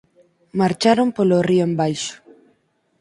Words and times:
Marcharon 0.59 1.09
polo 1.15 1.37
río 1.49 1.63
embaixo. 1.69 2.15